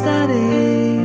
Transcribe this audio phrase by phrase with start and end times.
[0.00, 0.96] darei.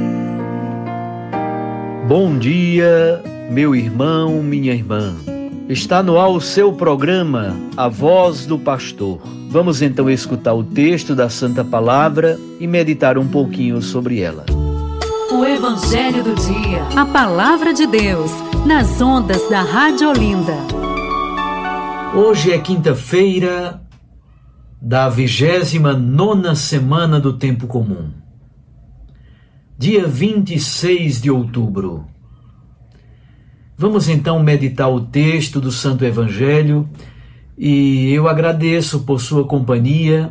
[2.08, 5.16] Bom dia, meu irmão, minha irmã.
[5.70, 9.22] Está no ar o seu programa, A Voz do Pastor.
[9.50, 14.46] Vamos então escutar o texto da Santa Palavra e meditar um pouquinho sobre ela.
[15.32, 16.84] O Evangelho do Dia.
[16.96, 18.32] A Palavra de Deus,
[18.66, 20.58] nas ondas da Rádio Olinda.
[22.14, 23.82] Hoje é quinta-feira
[24.82, 28.21] da vigésima nona semana do Tempo Comum
[29.82, 32.06] dia 26 de outubro.
[33.76, 36.88] Vamos então meditar o texto do Santo Evangelho
[37.58, 40.30] e eu agradeço por sua companhia,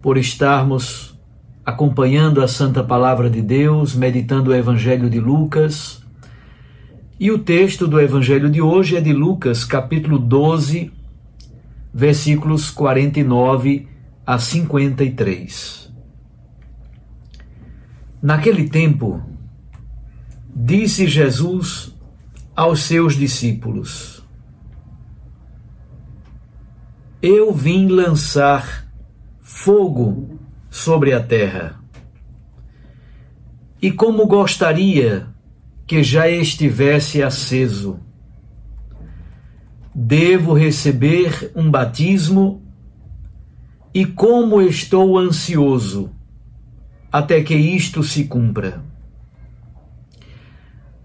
[0.00, 1.14] por estarmos
[1.66, 6.02] acompanhando a Santa Palavra de Deus, meditando o Evangelho de Lucas.
[7.20, 10.90] E o texto do Evangelho de hoje é de Lucas, capítulo 12,
[11.92, 13.86] versículos 49
[14.26, 15.91] a 53.
[18.22, 19.20] Naquele tempo,
[20.54, 21.92] disse Jesus
[22.54, 24.22] aos seus discípulos:
[27.20, 28.86] Eu vim lançar
[29.40, 30.38] fogo
[30.70, 31.80] sobre a terra.
[33.82, 35.26] E como gostaria
[35.84, 37.98] que já estivesse aceso.
[39.92, 42.62] Devo receber um batismo
[43.92, 46.21] e como estou ansioso
[47.12, 48.82] até que isto se cumpra.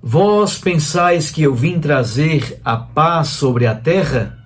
[0.02, 4.39] Vós pensais que eu vim trazer a paz sobre a terra?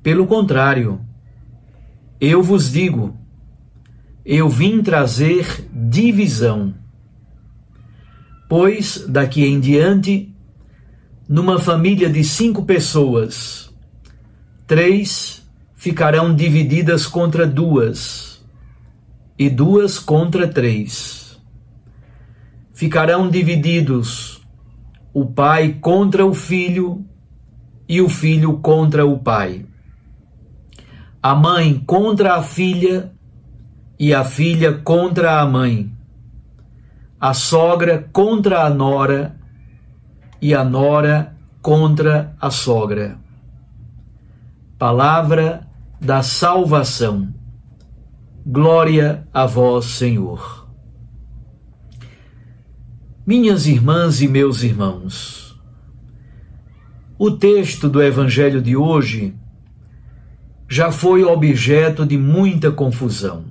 [0.00, 1.00] Pelo contrário,
[2.20, 3.18] eu vos digo,
[4.24, 6.72] eu vim trazer divisão.
[8.48, 10.32] Pois daqui em diante,
[11.28, 13.74] numa família de cinco pessoas,
[14.68, 15.42] três
[15.74, 18.33] ficarão divididas contra duas
[19.38, 21.40] e duas contra três.
[22.72, 24.42] Ficarão divididos
[25.12, 27.04] o pai contra o filho
[27.88, 29.66] e o filho contra o pai.
[31.22, 33.12] A mãe contra a filha
[33.98, 35.92] e a filha contra a mãe.
[37.20, 39.36] A sogra contra a nora
[40.40, 43.16] e a nora contra a sogra.
[44.78, 45.66] Palavra
[46.00, 47.32] da salvação.
[48.46, 50.68] Glória a vós, Senhor.
[53.26, 55.58] Minhas irmãs e meus irmãos,
[57.18, 59.34] o texto do Evangelho de hoje
[60.68, 63.46] já foi objeto de muita confusão,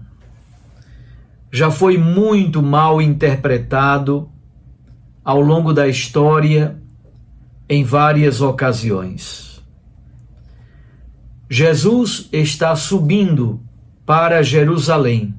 [1.52, 4.30] já foi muito mal interpretado
[5.26, 6.80] ao longo da história
[7.68, 9.60] em várias ocasiões.
[11.50, 13.60] Jesus está subindo
[14.06, 15.34] para Jerusalém.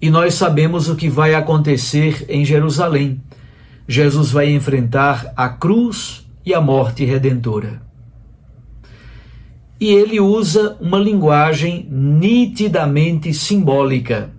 [0.00, 3.20] E nós sabemos o que vai acontecer em Jerusalém.
[3.86, 7.82] Jesus vai enfrentar a cruz e a morte redentora.
[9.80, 14.30] E ele usa uma linguagem nitidamente simbólica.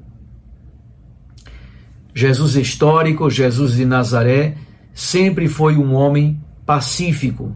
[2.14, 4.56] Jesus histórico, Jesus de Nazaré,
[4.94, 7.56] sempre foi um homem pacífico.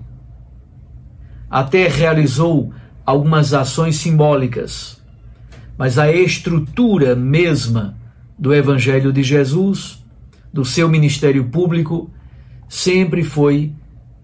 [1.50, 2.74] Até realizou
[3.06, 5.03] algumas ações simbólicas
[5.78, 7.98] mas a estrutura mesma
[8.38, 10.04] do Evangelho de Jesus,
[10.52, 12.12] do seu ministério público,
[12.68, 13.74] sempre foi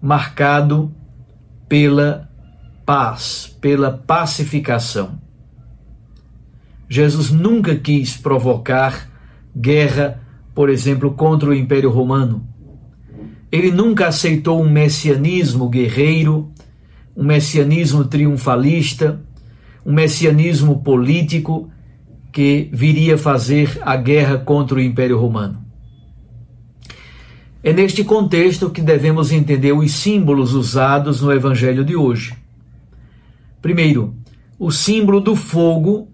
[0.00, 0.92] marcado
[1.68, 2.28] pela
[2.84, 5.20] paz, pela pacificação.
[6.88, 9.08] Jesus nunca quis provocar
[9.56, 10.20] guerra,
[10.54, 12.46] por exemplo, contra o Império Romano.
[13.52, 16.52] Ele nunca aceitou um messianismo guerreiro,
[17.16, 19.20] um messianismo triunfalista,
[19.84, 21.70] um messianismo político
[22.32, 25.64] que viria fazer a guerra contra o Império Romano.
[27.62, 32.34] É neste contexto que devemos entender os símbolos usados no Evangelho de hoje.
[33.60, 34.14] Primeiro,
[34.58, 36.08] o símbolo do fogo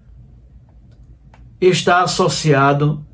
[1.60, 3.04] está associado,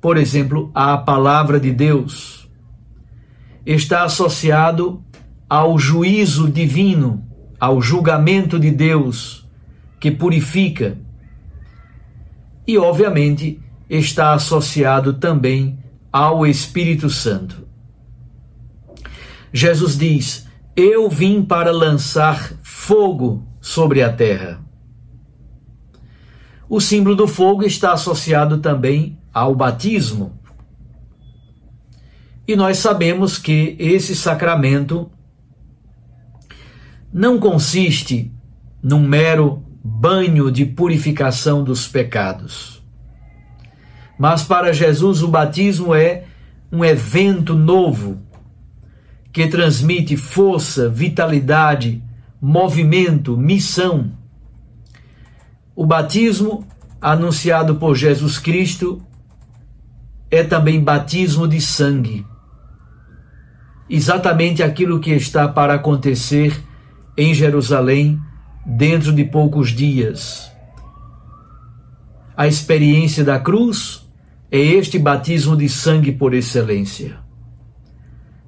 [0.00, 2.48] por exemplo, à palavra de Deus,
[3.66, 5.02] está associado
[5.48, 7.24] ao juízo divino,
[7.58, 9.43] ao julgamento de Deus
[10.04, 10.98] que purifica.
[12.66, 13.58] E, obviamente,
[13.88, 15.78] está associado também
[16.12, 17.66] ao Espírito Santo.
[19.50, 20.46] Jesus diz:
[20.76, 24.62] Eu vim para lançar fogo sobre a terra.
[26.68, 30.38] O símbolo do fogo está associado também ao batismo.
[32.46, 35.10] E nós sabemos que esse sacramento
[37.10, 38.30] não consiste
[38.82, 42.82] num mero banho de purificação dos pecados.
[44.18, 46.24] Mas para Jesus o batismo é
[46.72, 48.22] um evento novo
[49.30, 52.02] que transmite força, vitalidade,
[52.40, 54.12] movimento, missão.
[55.76, 56.66] O batismo
[56.98, 59.02] anunciado por Jesus Cristo
[60.30, 62.24] é também batismo de sangue.
[63.90, 66.58] Exatamente aquilo que está para acontecer
[67.16, 68.18] em Jerusalém
[68.64, 70.50] dentro de poucos dias.
[72.36, 74.08] A experiência da cruz
[74.50, 77.18] é este batismo de sangue por excelência.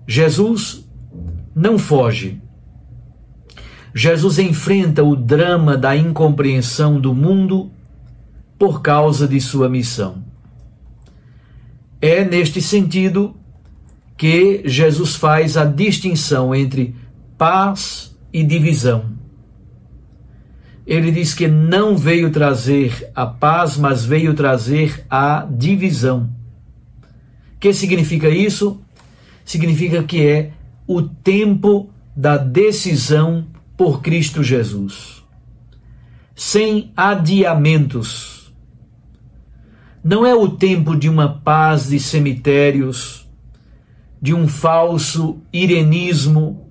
[0.07, 0.89] Jesus
[1.55, 2.41] não foge.
[3.95, 7.71] Jesus enfrenta o drama da incompreensão do mundo
[8.59, 10.23] por causa de sua missão.
[12.01, 13.35] É neste sentido
[14.17, 16.95] que Jesus faz a distinção entre
[17.37, 19.17] paz e divisão.
[20.87, 26.31] Ele diz que não veio trazer a paz, mas veio trazer a divisão.
[27.57, 28.81] O que significa isso?
[29.45, 30.53] Significa que é
[30.87, 33.47] o tempo da decisão
[33.77, 35.25] por Cristo Jesus.
[36.35, 38.55] Sem adiamentos.
[40.05, 43.29] Não é o tempo de uma paz de cemitérios,
[44.23, 46.67] de um falso irenismo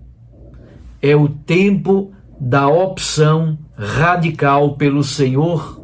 [1.06, 5.82] é o tempo da opção radical pelo Senhor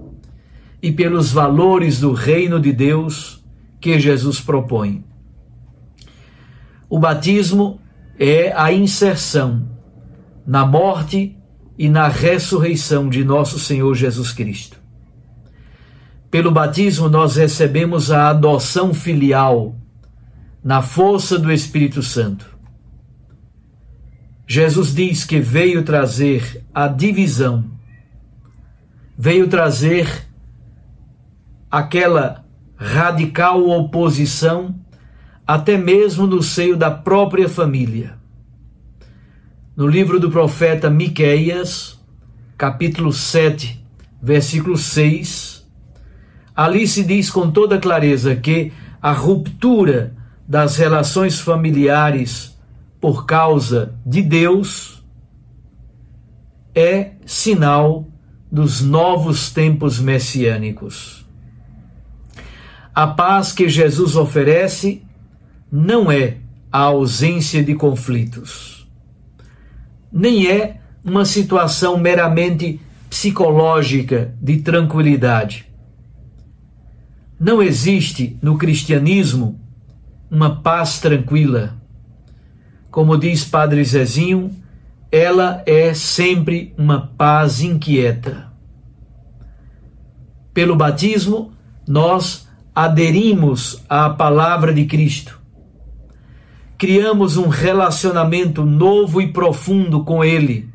[0.81, 3.43] e pelos valores do reino de Deus
[3.79, 5.03] que Jesus propõe.
[6.89, 7.79] O batismo
[8.19, 9.67] é a inserção
[10.45, 11.37] na morte
[11.77, 14.79] e na ressurreição de nosso Senhor Jesus Cristo.
[16.29, 19.75] Pelo batismo, nós recebemos a adoção filial
[20.63, 22.50] na força do Espírito Santo.
[24.53, 27.63] Jesus diz que veio trazer a divisão,
[29.17, 30.27] veio trazer
[31.71, 32.43] aquela
[32.75, 34.75] radical oposição,
[35.47, 38.17] até mesmo no seio da própria família.
[39.73, 41.97] No livro do profeta Miqueias,
[42.57, 43.81] capítulo 7,
[44.21, 45.65] versículo 6,
[46.53, 50.13] ali se diz com toda clareza que a ruptura
[50.45, 52.51] das relações familiares
[53.01, 55.03] por causa de Deus
[56.75, 58.07] é sinal
[58.49, 61.25] dos novos tempos messiânicos.
[62.93, 65.01] A paz que Jesus oferece
[65.71, 66.37] não é
[66.71, 68.87] a ausência de conflitos,
[70.11, 75.65] nem é uma situação meramente psicológica de tranquilidade.
[77.39, 79.59] Não existe no cristianismo
[80.29, 81.80] uma paz tranquila
[82.91, 84.51] como diz Padre Zezinho,
[85.09, 88.51] ela é sempre uma paz inquieta.
[90.53, 91.53] Pelo batismo,
[91.87, 95.39] nós aderimos à palavra de Cristo.
[96.77, 100.69] Criamos um relacionamento novo e profundo com Ele.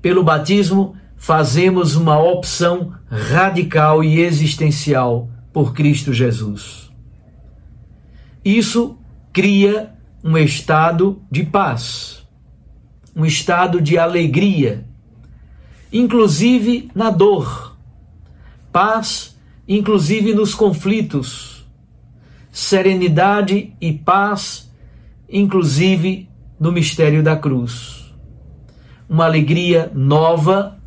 [0.00, 6.90] Pelo batismo, fazemos uma opção radical e existencial por Cristo Jesus.
[8.44, 8.98] Isso
[9.32, 9.92] cria
[10.22, 12.26] um estado de paz,
[13.14, 14.86] um estado de alegria,
[15.92, 17.76] inclusive na dor,
[18.70, 19.36] paz,
[19.66, 21.66] inclusive nos conflitos,
[22.50, 24.70] serenidade e paz,
[25.28, 28.14] inclusive no mistério da cruz.
[29.08, 30.78] Uma alegria nova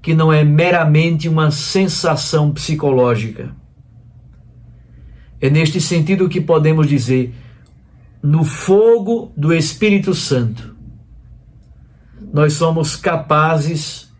[0.00, 3.54] que não é meramente uma sensação psicológica.
[5.40, 7.34] É neste sentido que podemos dizer
[8.22, 10.76] no fogo do Espírito Santo,
[12.32, 14.12] nós somos capazes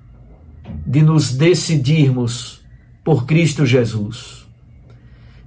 [0.86, 2.60] de nos decidirmos
[3.04, 4.46] por Cristo Jesus.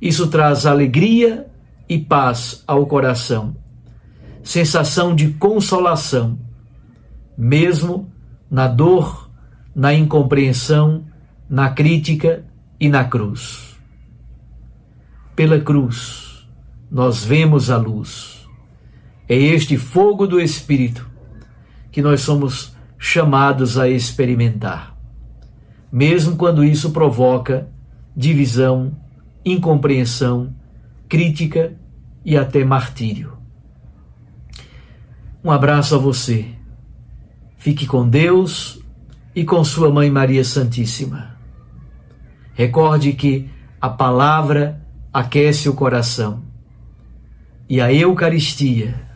[0.01, 1.48] Isso traz alegria
[1.88, 3.55] e paz ao coração,
[4.43, 6.38] sensação de consolação,
[7.38, 8.12] mesmo
[8.50, 9.29] na dor,
[9.74, 11.05] na incompreensão,
[11.50, 12.46] na crítica
[12.79, 13.75] e na cruz.
[15.36, 16.46] Pela cruz,
[16.89, 18.40] nós vemos a luz
[19.27, 21.09] é este fogo do Espírito
[21.91, 24.95] que nós somos chamados a experimentar,
[25.91, 27.67] mesmo quando isso provoca
[28.15, 28.95] divisão,
[29.43, 30.53] incompreensão,
[31.09, 31.73] crítica
[32.23, 33.37] e até martírio.
[35.43, 36.45] Um abraço a você.
[37.57, 38.79] Fique com Deus
[39.35, 41.35] e com Sua Mãe Maria Santíssima.
[42.53, 43.49] Recorde que
[43.79, 46.43] a palavra aquece o coração
[47.67, 49.11] e a Eucaristia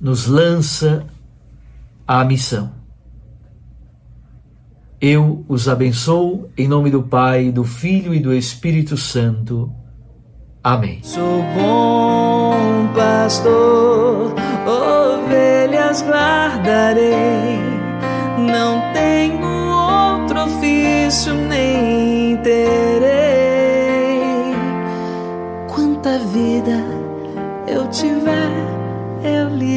[0.00, 1.06] nos lança
[2.06, 2.72] à missão.
[5.00, 9.70] Eu os abençoo em nome do Pai, do Filho e do Espírito Santo.
[10.62, 11.00] Amém.
[11.02, 14.34] Sou bom pastor,
[14.66, 17.60] ovelhas guardarei,
[18.38, 22.75] não tenho outro ofício nem terei.